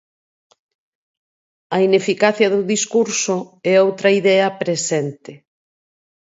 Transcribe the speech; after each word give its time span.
A 1.75 1.77
ineficacia 1.87 2.51
do 2.53 2.61
discurso 2.73 3.35
é 3.71 3.73
outra 3.87 4.09
idea 4.19 4.47
presente. 4.61 5.33